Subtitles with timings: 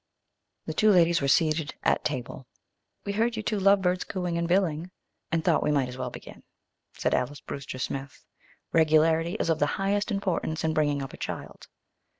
[0.65, 2.47] The two ladies were seated at table.
[3.05, 4.89] "We heard you two love birds cooing and billing,
[5.31, 6.41] and thought we might as well begin,"
[6.97, 8.25] said Alys Brewster Smith.
[8.73, 11.67] "Regularity is of the highest importance in bringing up a child."